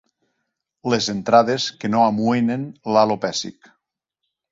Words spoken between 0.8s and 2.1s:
Les entrades que no